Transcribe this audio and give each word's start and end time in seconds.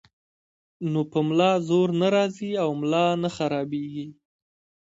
نو 0.91 1.01
پۀ 1.11 1.19
ملا 1.27 1.51
زور 1.67 1.89
نۀ 1.99 2.07
راځي 2.15 2.51
او 2.63 2.69
ملا 2.81 3.05
نۀ 3.21 3.29
خرابيږي- 3.35 4.07